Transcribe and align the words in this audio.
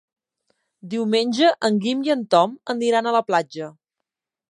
Diumenge 0.93 1.51
en 1.71 1.79
Guim 1.85 2.03
i 2.09 2.13
en 2.17 2.25
Tom 2.37 2.59
aniran 2.77 3.11
a 3.11 3.17
la 3.19 3.25
platja. 3.33 3.73